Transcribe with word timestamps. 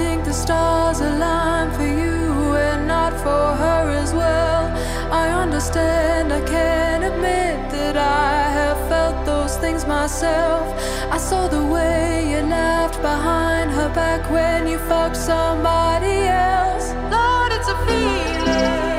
think 0.00 0.24
the 0.24 0.32
stars 0.32 1.00
align 1.00 1.66
for 1.76 1.88
you 2.02 2.24
and 2.68 2.80
not 2.96 3.12
for 3.24 3.44
her 3.62 3.82
as 4.02 4.12
well. 4.20 4.62
I 5.22 5.26
understand, 5.44 6.32
I 6.32 6.42
can 6.54 6.98
admit 7.10 7.56
that 7.76 7.96
I 7.96 8.34
have 8.58 8.78
felt 8.92 9.16
those 9.26 9.54
things 9.62 9.82
myself. 9.86 10.64
I 11.16 11.18
saw 11.28 11.42
the 11.48 11.64
way 11.74 12.30
you 12.30 12.40
laughed 12.60 13.00
behind 13.10 13.68
her 13.78 13.90
back 14.02 14.22
when 14.36 14.60
you 14.70 14.78
fucked 14.90 15.20
somebody 15.32 16.16
else. 16.52 16.86
Lord, 17.16 17.50
it's 17.56 17.68
a 17.74 17.78
feeling. 17.86 18.89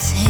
something 0.00 0.29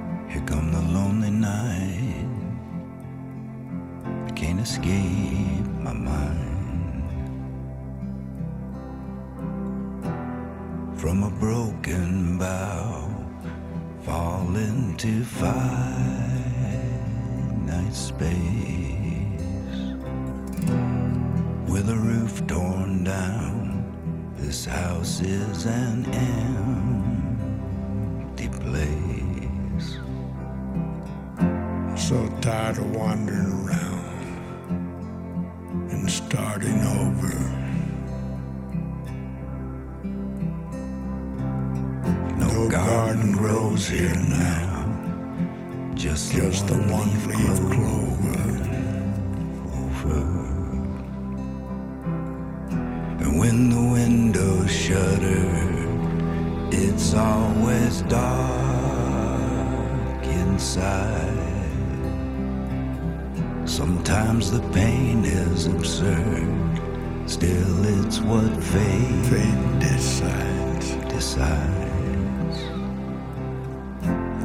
Sometimes 64.11 64.51
the 64.51 64.59
pain 64.73 65.23
is 65.23 65.67
absurd, 65.67 66.81
still 67.27 68.03
it's 68.03 68.19
what 68.19 68.51
fate 68.61 69.25
Fate 69.27 69.79
decides. 69.79 70.95
decides. 71.13 72.57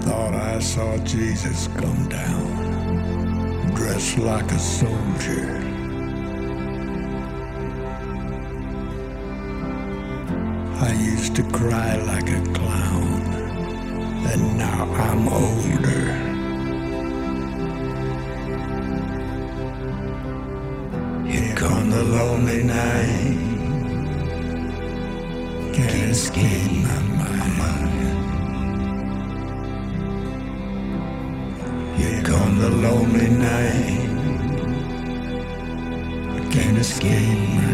Thought 0.05 0.35
I 0.35 0.61
saw 0.61 0.97
Jesus 0.99 1.67
come 1.79 2.09
down, 2.09 3.75
dressed 3.75 4.19
like 4.19 4.53
a 4.53 4.59
soldier. 4.61 5.59
I 10.79 10.93
used 10.93 11.35
to 11.35 11.43
cry 11.43 11.97
like 12.13 12.29
a 12.31 12.43
clown, 12.55 13.21
and 14.31 14.59
now 14.59 14.85
I'm 14.95 15.27
older. 15.27 16.36
The 21.97 22.05
lonely 22.05 22.63
night. 22.63 23.39
Can't 25.73 26.11
escape 26.11 26.73
my 26.85 26.99
mind. 27.61 27.93
Here 31.97 32.23
come 32.23 32.59
the 32.59 32.71
lonely 32.87 33.31
night. 33.31 34.11
Can't 36.53 36.79
escape 36.79 37.66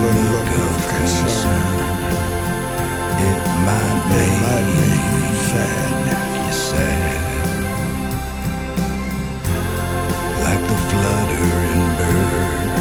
Sullen 0.00 0.20
look 0.32 0.52
of 0.64 0.76
concern. 0.88 1.76
It 3.28 3.40
might 3.66 4.02
make 4.08 4.36
you 4.76 4.92
sad. 5.50 5.94
Like 10.44 10.62
the 10.70 10.76
fluttering 10.88 11.88
bird 12.00 12.72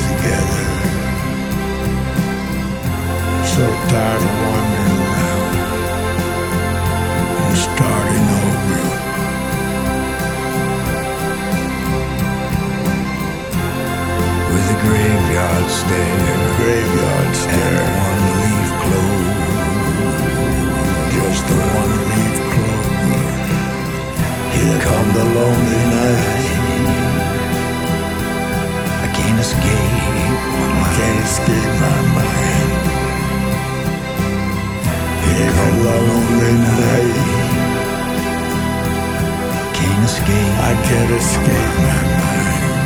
together. 0.07 0.67
So 3.51 3.65
tired 3.91 4.23
of 4.29 4.35
wandering 4.43 4.99
around 5.11 5.53
and 7.35 7.57
starting 7.67 8.27
over. 8.39 8.81
with 14.51 14.67
a 14.71 14.79
graveyard 14.87 15.67
stare 15.79 16.39
Graveyard 16.59 17.33
and 17.59 17.91
one 18.07 18.23
leaf 18.39 18.71
closed. 18.83 19.35
Just 21.13 21.43
the 21.49 21.55
one. 21.75 21.90
Here 24.61 24.79
come 24.81 25.09
the 25.13 25.25
lonely 25.25 25.83
night. 25.95 26.45
I 28.87 29.07
can't 29.15 29.39
escape 29.39 29.93
mind. 29.97 30.95
Can't 30.97 31.21
escape 31.25 31.73
my 31.85 31.99
mind. 32.17 32.71
Here 35.25 35.51
come 35.57 35.77
the 35.87 35.97
lonely 36.09 36.53
night. 36.69 37.17
Can't 39.77 40.03
escape. 40.05 40.55
I 40.69 40.73
can't 40.87 41.11
escape 41.21 41.73
my 41.87 42.01
mind. 42.21 42.81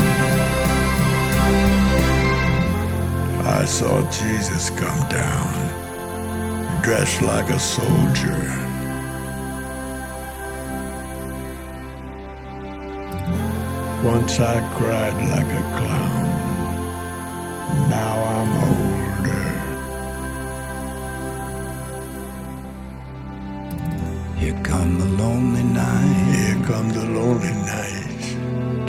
I 3.47 3.65
saw 3.65 4.01
Jesus 4.11 4.69
come 4.71 5.09
down, 5.09 5.53
dressed 6.83 7.21
like 7.21 7.49
a 7.49 7.59
soldier. 7.59 8.64
Once 14.05 14.39
I 14.39 14.59
cried 14.77 15.17
like 15.31 15.51
a 15.61 15.63
clown. 15.77 16.25
Now 17.89 18.15
I'm 18.35 18.51
older. 18.69 19.47
Here 24.37 24.59
come 24.63 24.99
the 24.99 25.09
lonely 25.23 25.63
night. 25.63 26.35
Here 26.35 26.59
come 26.67 26.89
the 26.89 27.03
lonely 27.03 27.53
nights. 27.73 28.27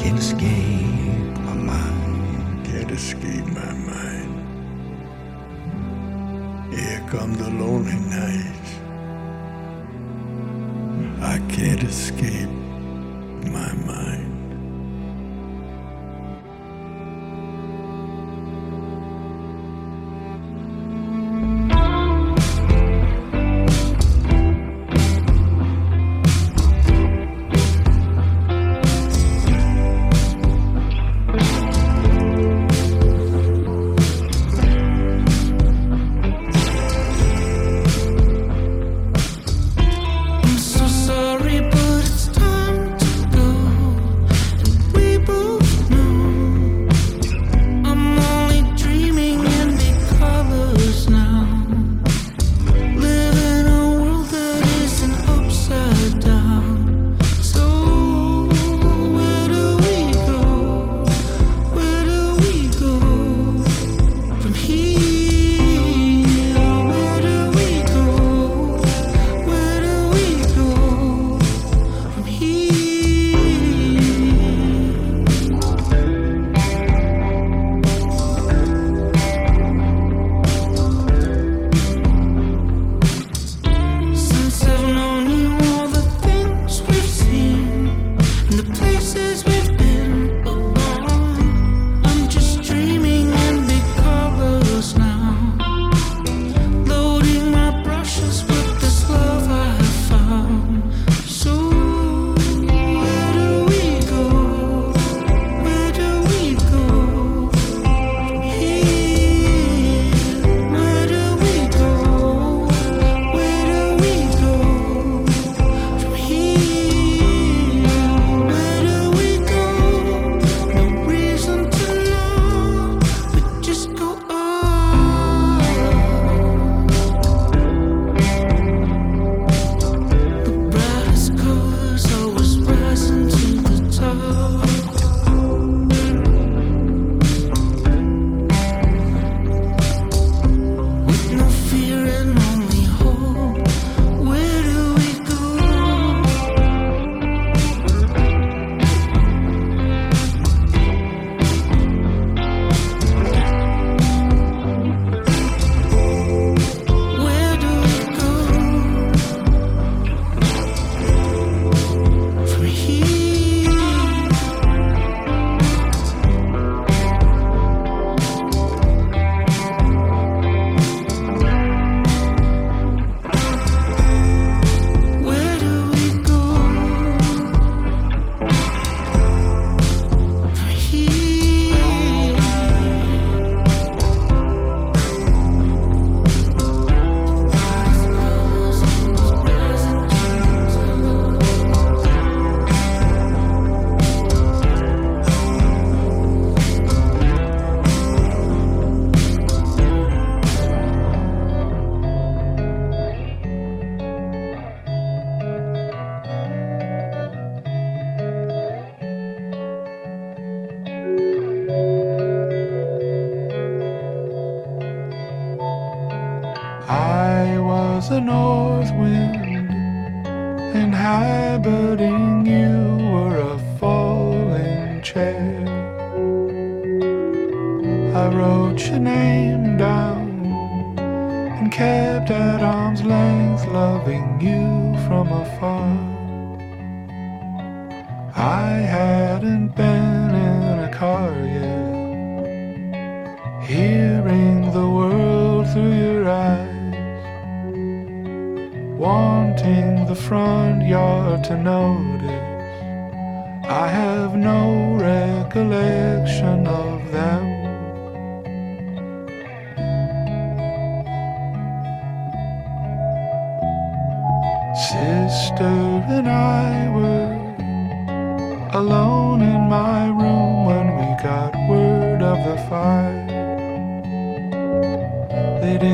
Can't 0.02 0.18
escape 0.18 1.38
my 1.46 1.54
mind. 1.54 2.66
Can't 2.66 2.90
escape 2.90 3.46
my 3.46 3.72
mind. 3.72 4.32
Here 6.74 7.02
come 7.08 7.32
the 7.32 7.48
lonely 7.48 7.98
nights. 8.20 8.70
I 11.22 11.38
can't 11.48 11.82
escape 11.84 12.50
my 13.56 13.72
mind. 13.86 14.15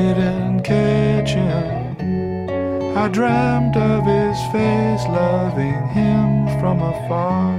didn't 0.03 0.63
catch 0.63 1.31
him. 1.31 1.95
I 2.97 3.07
dreamed 3.07 3.77
of 3.77 4.03
his 4.05 4.37
face 4.51 5.05
loving 5.07 5.87
him 5.99 6.27
from 6.59 6.81
afar. 6.81 7.55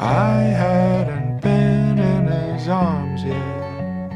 I 0.00 0.38
hadn't 0.64 1.40
been 1.40 1.98
in 2.14 2.26
his 2.26 2.66
arms 2.68 3.22
yet, 3.22 4.10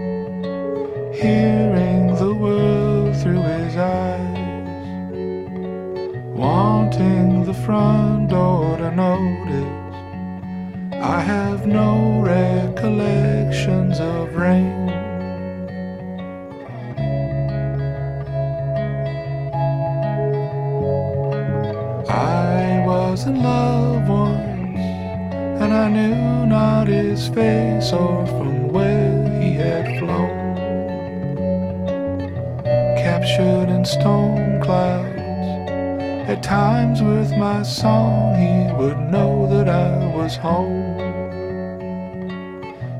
hearing 1.14 2.16
the 2.16 2.34
world 2.34 3.16
through 3.20 3.44
his 3.56 3.76
eyes, 3.76 5.08
wanting 6.44 7.44
the 7.44 7.54
front 7.54 8.30
door 8.30 8.76
to 8.76 8.90
notice. 8.90 9.94
I 11.16 11.20
have 11.20 11.66
no 11.66 12.20
recollections 12.20 14.00
of 14.00 14.34
rain. 14.34 14.81
his 27.22 27.34
face 27.34 27.92
or 27.92 28.26
from 28.26 28.68
where 28.68 29.28
he 29.40 29.52
had 29.52 29.98
flown. 29.98 30.56
Captured 32.96 33.68
in 33.68 33.84
storm 33.84 34.60
clouds, 34.60 35.20
at 36.28 36.42
times 36.42 37.00
with 37.00 37.30
my 37.36 37.62
song, 37.62 38.34
he 38.34 38.72
would 38.74 38.98
know 38.98 39.46
that 39.52 39.68
I 39.68 40.16
was 40.16 40.36
home. 40.36 40.98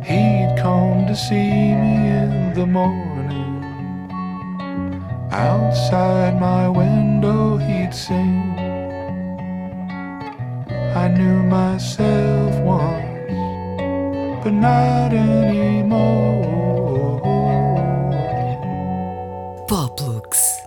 He'd 0.05 0.55
come 0.59 1.07
to 1.07 1.17
see 1.17 1.75
me 1.83 1.95
in 2.23 2.55
the 2.55 2.67
morning. 2.67 3.65
Outside 5.33 6.41
my 6.41 6.69
window, 6.69 7.57
he'd 7.57 7.95
sing. 7.95 8.57
I 10.95 11.09
knew 11.09 11.43
myself 11.43 12.55
once 12.61 13.02
but 14.45 14.53
not 14.53 15.13
anymore. 15.13 16.43
Poplux. 19.69 20.59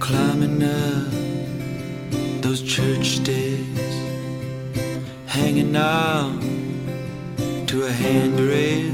Climbing 0.00 0.62
up 0.62 1.01
those 2.52 2.70
church 2.70 3.24
days, 3.24 3.94
hanging 5.24 5.74
out 5.74 6.38
to 7.66 7.86
a 7.86 7.90
handrail 7.90 8.92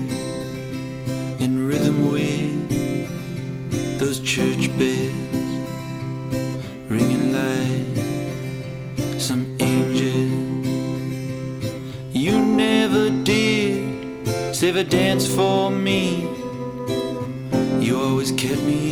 in 1.41 1.67
rhythm 1.67 2.13
with 2.13 3.99
those 3.99 4.21
church 4.21 4.69
bells, 4.79 5.51
ringing 6.89 7.33
like 7.33 9.21
some 9.21 9.45
angel. 9.59 10.29
You 12.13 12.39
never 12.39 13.11
did 13.25 14.55
save 14.55 14.77
a 14.77 14.85
dance 14.85 15.27
for 15.27 15.69
me. 15.69 16.29
You 17.81 18.01
always 18.01 18.31
kept 18.31 18.63
me 18.63 18.88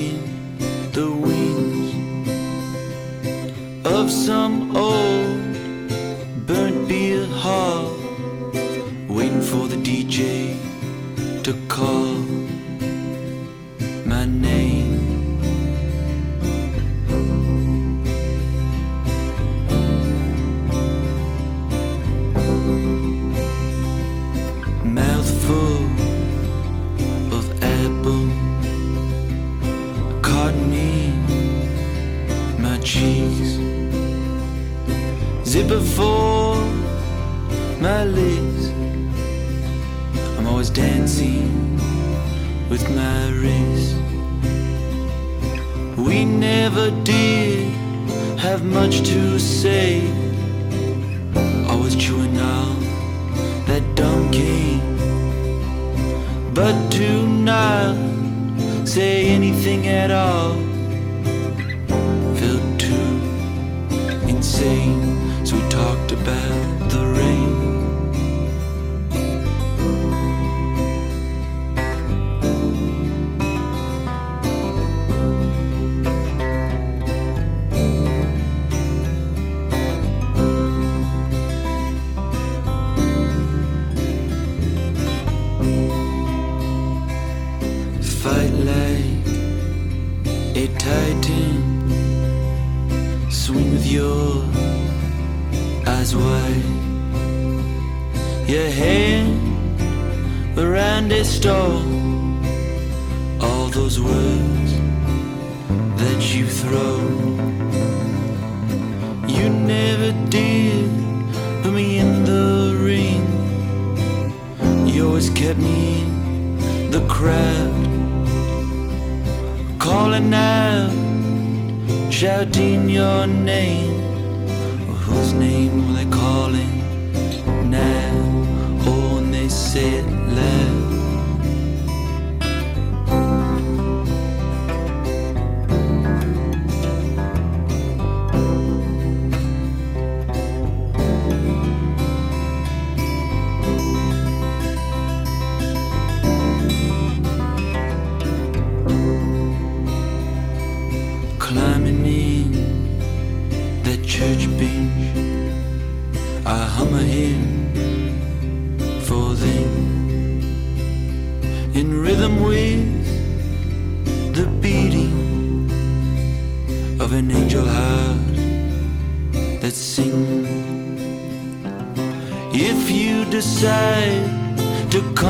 the 66.89 67.06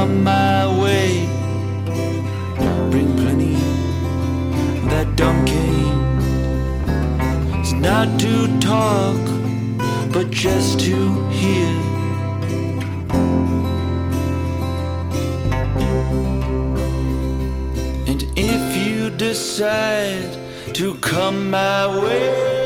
my 0.09 0.67
way. 0.83 1.27
Bring 2.91 3.17
plenty 3.17 3.55
of 3.55 4.91
that 4.91 5.17
dumb. 5.17 5.45
It's 7.69 7.73
not 7.73 8.21
to 8.21 8.61
talk, 8.61 9.21
but 10.13 10.31
just 10.31 10.79
to 10.81 11.29
hear. 11.31 11.67
And 18.07 18.23
if 18.37 18.87
you 18.87 19.11
decide 19.11 20.39
to 20.75 20.95
come 20.97 21.51
my 21.51 21.87
way. 22.05 22.66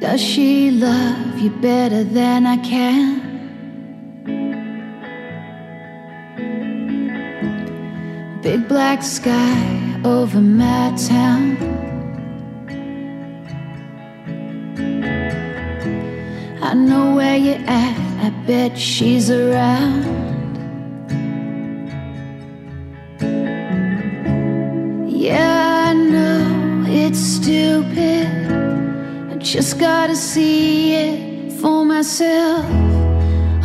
Does 0.00 0.18
she 0.22 0.70
love 0.70 1.38
you 1.38 1.50
better 1.50 2.02
than 2.04 2.46
I 2.46 2.56
can? 2.56 3.20
Big 8.40 8.66
black 8.66 9.02
sky 9.02 10.00
over 10.02 10.40
my 10.40 10.96
town. 10.96 11.58
I 16.62 16.72
know 16.72 17.14
where 17.14 17.36
you're 17.36 17.66
at, 17.66 18.24
I 18.24 18.30
bet 18.46 18.78
she's 18.78 19.30
around. 19.30 20.29
Just 29.42 29.78
gotta 29.78 30.14
see 30.14 30.94
it 30.94 31.52
for 31.60 31.82
myself. 31.84 32.66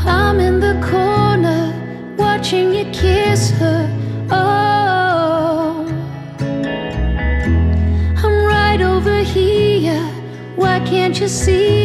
I'm 0.08 0.40
in 0.40 0.62
the 0.62 0.80
corner 0.90 2.16
watching 2.18 2.74
you 2.74 2.86
kiss 2.94 3.52
her. 3.52 3.88
Oh, 4.32 5.86
I'm 8.24 8.46
right 8.46 8.82
over 8.82 9.20
here. 9.20 10.02
Why 10.56 10.80
can't 10.80 11.20
you 11.20 11.28
see 11.28 11.85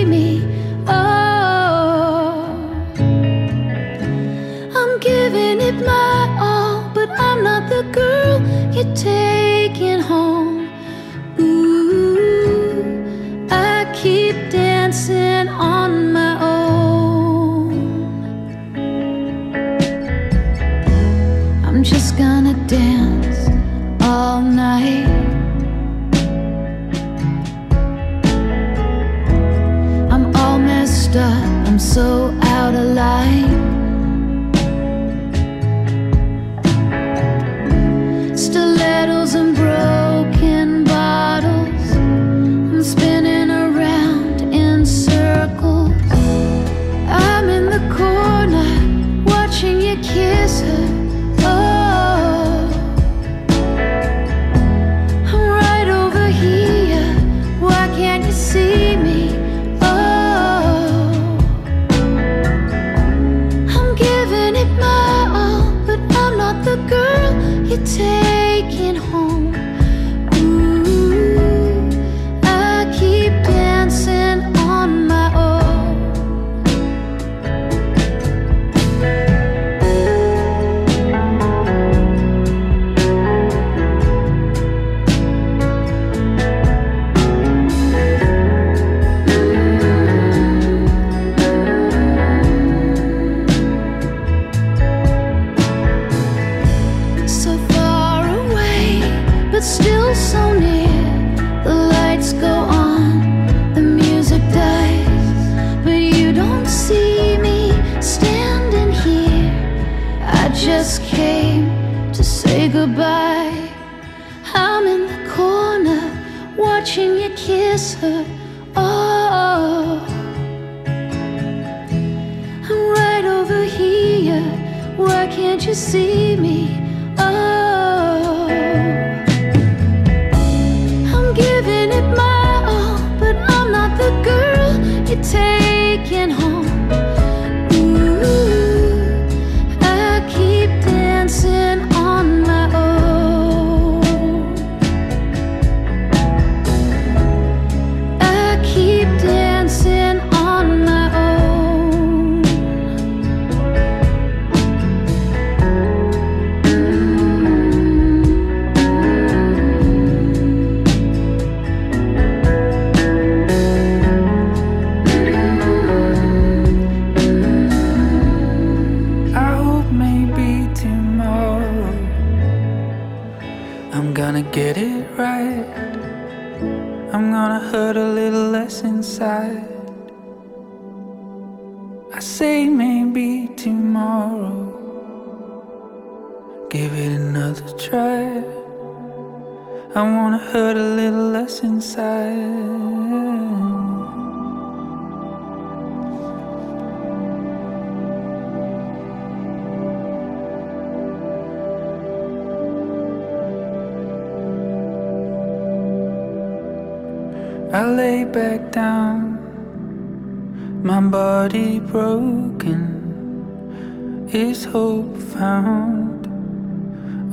hope 214.72 215.16
found, 215.16 216.26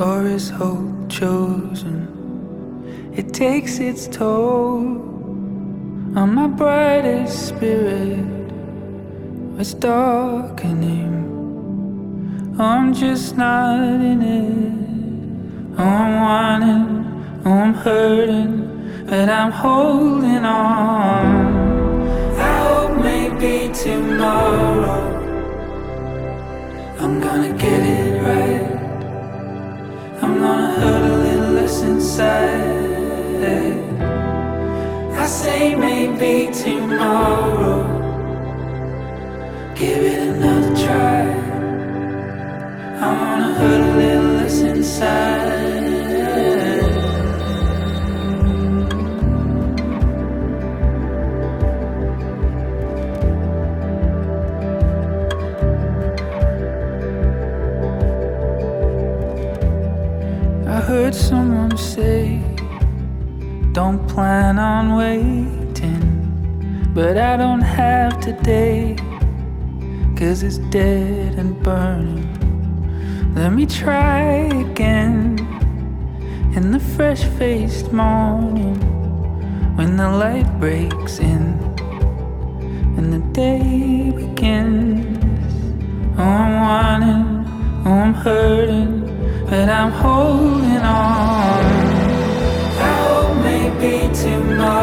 or 0.01 0.25
is 0.25 0.49
hope 0.49 1.09
chosen? 1.09 1.99
It 3.15 3.33
takes 3.33 3.79
its 3.79 4.07
toll 4.07 4.77
on 6.15 6.33
my 6.33 6.47
brightest 6.47 7.47
spirit. 7.47 8.25
It's 9.59 9.73
darkening. 9.73 11.15
I'm 12.59 12.93
just 12.93 13.37
not 13.37 13.79
in 13.79 14.21
it. 14.21 15.79
Oh, 15.79 15.83
I'm 15.83 16.21
wanting, 16.21 17.41
oh, 17.45 17.51
I'm 17.51 17.73
hurting 17.73 18.67
but 19.07 19.29
I'm 19.29 19.51
holding 19.51 20.43
on. 20.43 21.25
I 22.37 22.57
hope 22.59 23.01
maybe 23.01 23.73
tomorrow 23.73 25.26
I'm 26.99 27.21
gonna 27.21 27.53
get 27.53 27.81
it 27.85 28.21
right. 28.23 28.65
I'm 30.23 30.39
gonna 30.39 30.71
hurt 30.79 31.03
a 31.11 31.17
little 31.17 31.51
less 31.51 31.81
inside. 31.83 32.97
I 35.13 35.25
say 35.27 35.75
maybe 35.75 36.51
tomorrow. 36.51 37.83
Give 39.75 39.99
it 40.11 40.27
another 40.29 40.75
try. 40.83 41.21
I 42.99 43.07
wanna 43.21 43.53
hurt 43.53 43.81
a 43.81 43.97
little 43.97 44.31
less 44.39 44.59
inside. 44.61 45.76
Plan 64.17 64.57
on 64.57 64.95
waiting. 64.95 66.01
But 66.95 67.19
I 67.19 67.37
don't 67.37 67.61
have 67.61 68.19
today, 68.19 68.95
cause 70.17 70.41
it's 70.41 70.57
dead 70.73 71.35
and 71.35 71.53
burning. 71.61 72.25
Let 73.35 73.53
me 73.53 73.67
try 73.67 74.49
again 74.65 75.37
in 76.55 76.71
the 76.71 76.79
fresh 76.79 77.25
faced 77.37 77.93
morning 77.93 78.79
when 79.77 79.97
the 79.97 80.09
light 80.09 80.49
breaks 80.59 81.19
in 81.19 81.43
and 82.97 83.13
the 83.13 83.19
day 83.33 84.09
begins. 84.15 85.53
Oh, 86.17 86.23
I'm 86.23 86.53
wanting, 86.65 87.85
oh, 87.85 87.91
I'm 87.91 88.13
hurting 88.15 88.97
but 89.47 89.69
I'm 89.69 89.91
holding 89.91 90.81
on. 90.81 91.96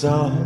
This 0.00 0.37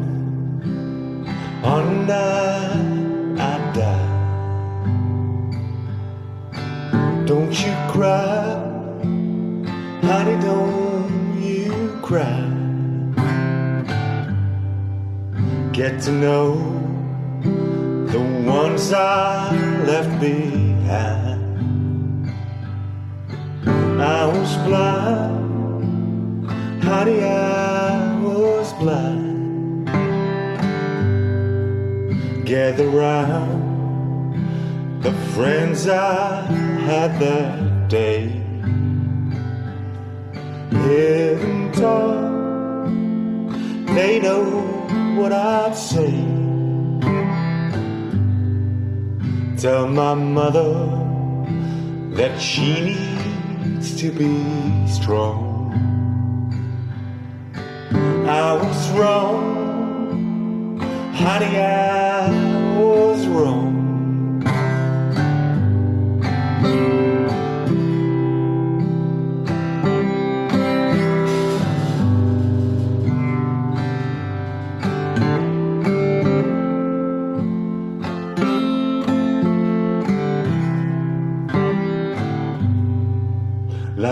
they 43.94 44.20
know 44.20 44.42
what 45.16 45.32
I'd 45.32 45.76
say. 45.76 46.10
Tell 49.56 49.86
my 49.86 50.14
mother 50.14 50.72
that 52.16 52.40
she 52.40 52.96
needs 53.64 53.96
to 54.00 54.10
be 54.10 54.86
strong. 54.88 55.50
I 58.26 58.54
was 58.54 58.90
wrong, 58.92 60.78
honey, 61.14 61.58
I 61.58 62.78
was 62.78 63.26
wrong. 63.28 63.72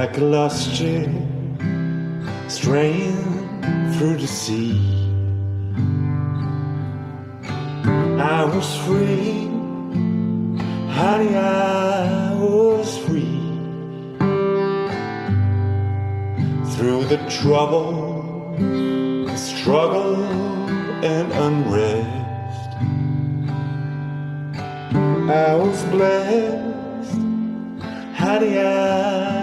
Like 0.01 0.17
a 0.17 0.25
lost 0.25 0.75
ship 0.75 1.11
straying 2.49 3.21
through 3.93 4.17
the 4.17 4.27
sea. 4.27 4.81
I 8.19 8.45
was 8.45 8.69
free, 8.87 9.45
honey, 10.99 11.37
I 11.37 12.35
was 12.35 12.97
free. 13.05 13.41
Through 16.75 17.05
the 17.13 17.21
trouble, 17.29 18.57
the 19.27 19.37
struggle, 19.37 20.17
and 21.15 21.31
unrest, 21.47 22.71
I 25.29 25.55
was 25.57 25.85
blessed, 25.93 27.21
honey, 28.17 28.59
I 28.61 29.40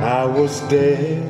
I 0.00 0.24
was 0.24 0.62
dead 0.62 1.28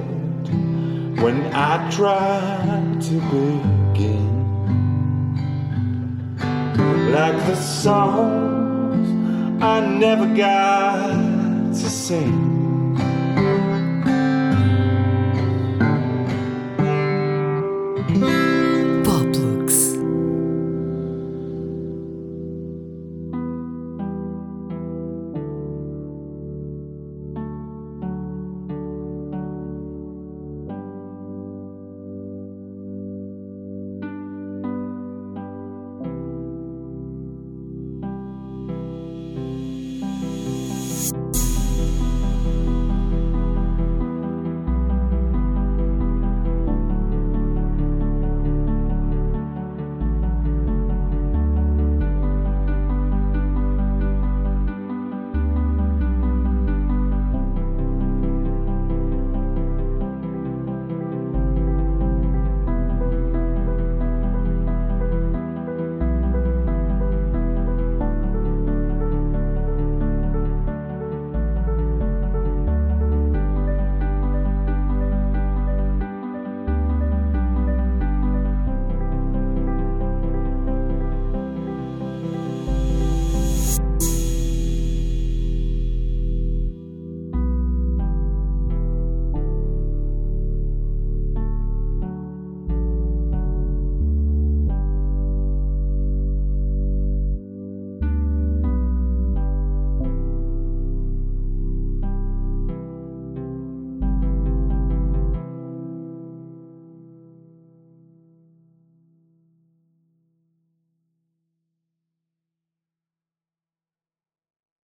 when 1.20 1.52
I 1.52 1.90
tried 1.90 3.00
to 3.02 3.14
begin. 3.32 4.30
Like 7.10 7.36
the 7.46 7.56
songs 7.56 9.08
I 9.60 9.80
never 9.80 10.32
got 10.36 11.16
to 11.74 11.90
sing. 11.90 12.49